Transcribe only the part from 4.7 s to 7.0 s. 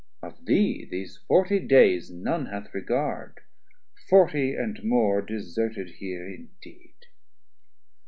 more deserted here indeed.